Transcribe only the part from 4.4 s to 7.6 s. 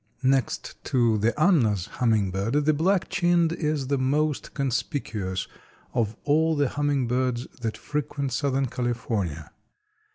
conspicuous of all the hummingbirds